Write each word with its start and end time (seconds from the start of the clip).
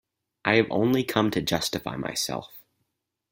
I 0.43 0.55
have 0.55 0.65
only 0.71 1.03
come 1.03 1.29
to 1.29 1.43
justify 1.43 1.95
myself. 1.95 2.51